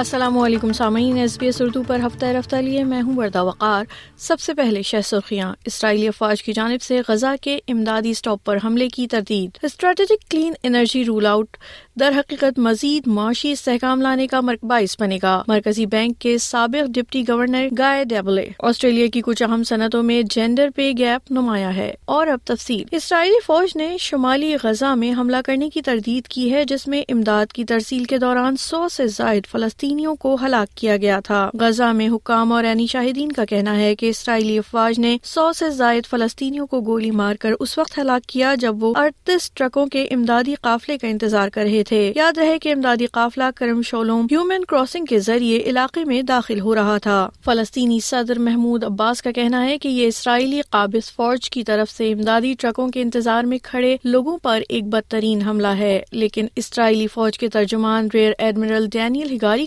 [0.00, 3.84] السلام علیکم سامعین ایس بی ایس اردو پر ہفتہ رفتہ لیے میں ہوں وردہ وقار
[4.26, 8.58] سب سے پہلے شہ سرخیاں اسرائیلی افواج کی جانب سے غزہ کے امدادی اسٹاپ پر
[8.64, 11.56] حملے کی تردید strategic clean energy roll out
[12.00, 17.22] در حقیقت مزید معاشی استحکام لانے کا باعث بنے گا مرکزی بینک کے سابق deputy
[17.28, 22.26] governor Guy Debelle Australia کی کچھ اہم صنعتوں میں جینڈر پے گیپ نمایاں ہے اور
[22.36, 26.88] اب تفصیل اسرائیلی فوج نے شمالی غزہ میں حملہ کرنے کی تردید کی ہے جس
[26.94, 31.18] میں امداد کی ترسیل کے دوران سو سے زائد فلسطین فلسطینیوں کو ہلاک کیا گیا
[31.24, 35.50] تھا غزہ میں حکام اور عینی شاہدین کا کہنا ہے کہ اسرائیلی افواج نے سو
[35.58, 39.86] سے زائد فلسطینیوں کو گولی مار کر اس وقت ہلاک کیا جب وہ اڑتیس ٹرکوں
[39.92, 44.26] کے امدادی قافلے کا انتظار کر رہے تھے یاد رہے کہ امدادی قافلہ کرم شولوم
[44.32, 49.30] ہیومن کراسنگ کے ذریعے علاقے میں داخل ہو رہا تھا فلسطینی صدر محمود عباس کا
[49.40, 53.58] کہنا ہے کہ یہ اسرائیلی قابض فوج کی طرف سے امدادی ٹرکوں کے انتظار میں
[53.62, 59.34] کھڑے لوگوں پر ایک بدترین حملہ ہے لیکن اسرائیلی فوج کے ترجمان rear admiral Daniel
[59.36, 59.66] Hagari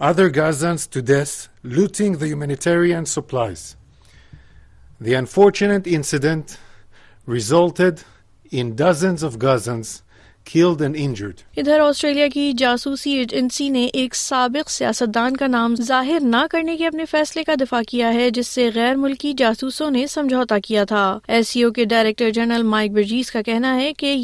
[0.00, 3.76] other Gazans to death, looting the humanitarian supplies.
[5.00, 6.58] The unfortunate incident
[7.26, 8.02] resulted
[8.50, 9.96] in dozens of Gazans
[11.56, 16.76] ادھر آسٹریلیا کی جاسوسی ایجنسی نے ایک سابق سیاست دان کا نام ظاہر نہ کرنے
[16.76, 20.84] کے اپنے فیصلے کا دفاع کیا ہے جس سے غیر ملکی جاسوسوں نے سمجھوتا کیا
[20.92, 21.02] تھا
[21.34, 24.14] ایس سی او کے ڈائریکٹر جنرل مائک برجیز کا کہنا ہے کہ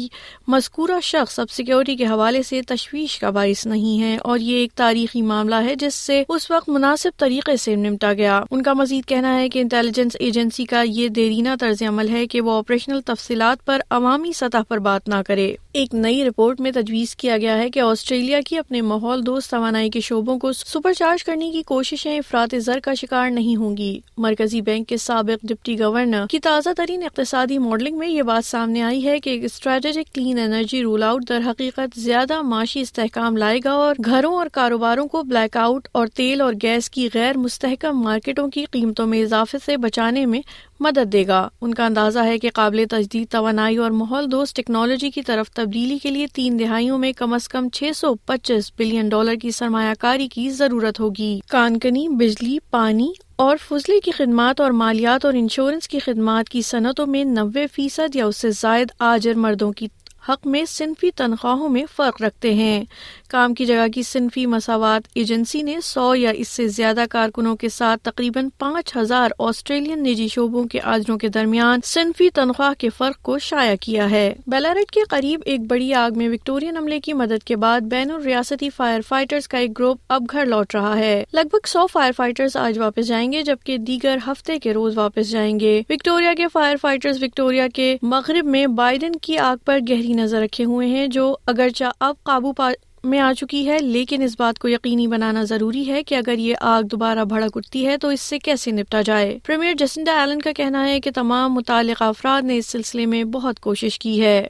[0.53, 4.73] مذکورہ شخص اب سیکیورٹی کے حوالے سے تشویش کا باعث نہیں ہے اور یہ ایک
[4.83, 9.05] تاریخی معاملہ ہے جس سے اس وقت مناسب طریقے سے نمٹا گیا ان کا مزید
[9.09, 13.65] کہنا ہے کہ انٹیلیجنس ایجنسی کا یہ دیرینہ طرز عمل ہے کہ وہ آپریشنل تفصیلات
[13.65, 17.69] پر عوامی سطح پر بات نہ کرے ایک نئی رپورٹ میں تجویز کیا گیا ہے
[17.69, 22.17] کہ آسٹریلیا کی اپنے ماحول دوست توانائی کے شعبوں کو سپر چارج کرنے کی کوششیں
[22.17, 26.69] افراد زر کا شکار نہیں ہوں گی مرکزی بینک کے سابق ڈپٹی گورنر کی تازہ
[26.77, 31.03] ترین اقتصادی ماڈلنگ میں یہ بات سامنے آئی ہے کہ ایک strategic clean energy roll
[31.03, 35.87] out در حقیقت زیادہ معاشی استحکام لائے گا اور گھروں اور کاروباروں کو بلیک آؤٹ
[35.91, 40.39] اور تیل اور گیس کی غیر مستحکم مارکیٹوں کی قیمتوں میں اضافے سے بچانے میں
[40.83, 45.09] مدد دے گا ان کا اندازہ ہے کہ قابل تجدید توانائی اور ماحول دوست ٹیکنالوجی
[45.11, 49.09] کی طرف تبدیلی کے لیے تین دہائیوں میں کم از کم چھ سو پچیس بلین
[49.09, 53.11] ڈالر کی سرمایہ کاری کی ضرورت ہوگی کانکنی بجلی پانی
[53.45, 58.15] اور فضلے کی خدمات اور مالیات اور انشورنس کی خدمات کی صنعتوں میں نوے فیصد
[58.15, 59.87] یا اس سے زائد آجر مردوں کی
[60.27, 62.83] حق میں صنفی تنخواہوں میں فرق رکھتے ہیں
[63.29, 67.69] کام کی جگہ کی صنفی مساوات ایجنسی نے سو یا اس سے زیادہ کارکنوں کے
[67.69, 73.21] ساتھ تقریباً پانچ ہزار آسٹریلین نجی شعبوں کے آجروں کے درمیان صنفی تنخواہ کے فرق
[73.25, 77.43] کو شائع کیا ہے بیلارٹ کے قریب ایک بڑی آگ میں وکٹورین عملے کی مدد
[77.47, 81.49] کے بعد بین الریاستی فائر فائٹرز کا ایک گروپ اب گھر لوٹ رہا ہے لگ
[81.51, 85.59] بھگ سو فائر فائٹرز آج واپس جائیں گے جبکہ دیگر ہفتے کے روز واپس جائیں
[85.59, 90.41] گے وکٹوریا کے فائر فائٹرز وکٹوریا کے مغرب میں بائیڈن کی آگ پر گہری نظر
[90.41, 92.69] رکھے ہوئے ہیں جو اگرچہ اب قابو پا
[93.11, 96.63] میں آ چکی ہے لیکن اس بات کو یقینی بنانا ضروری ہے کہ اگر یہ
[96.69, 100.51] آگ دوبارہ بھڑک اٹھتی ہے تو اس سے کیسے نپٹا جائے پریمیئر جسنڈا ایلن کا
[100.59, 104.41] کہنا ہے کہ تمام متعلقہ افراد نے اس سلسلے میں بہت کوشش کی ہے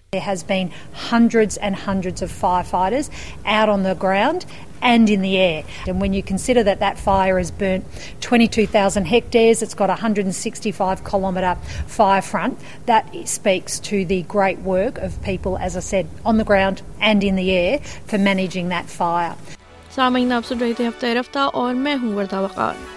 [4.81, 5.63] and in the air.
[5.87, 7.85] And when you consider that that fire has burnt
[8.21, 11.55] 22,000 hectares, it's got a 165 kilometre
[11.87, 16.43] fire front, that speaks to the great work of people, as I said, on the
[16.43, 19.35] ground and in the air for managing that fire.
[19.95, 22.94] سامعین آپ سن رہے تھے ہفتہ رفتہ اور میں ہوں وردہ وقار